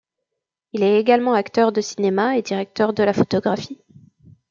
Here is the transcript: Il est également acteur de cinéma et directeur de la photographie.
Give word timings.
Il 0.73 0.81
est 0.81 0.99
également 0.99 1.35
acteur 1.35 1.71
de 1.71 1.79
cinéma 1.79 2.35
et 2.35 2.41
directeur 2.41 2.91
de 2.93 3.03
la 3.03 3.13
photographie. 3.13 3.83